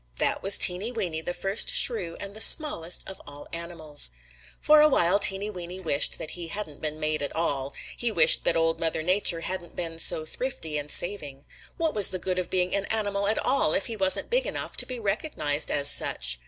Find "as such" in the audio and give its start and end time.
15.69-16.39